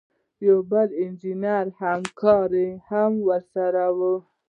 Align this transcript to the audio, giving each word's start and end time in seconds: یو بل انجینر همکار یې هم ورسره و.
یو 0.47 0.57
بل 0.71 0.87
انجینر 1.03 1.65
همکار 1.81 2.49
یې 2.63 2.69
هم 2.89 3.11
ورسره 3.27 3.85
و. 3.97 3.99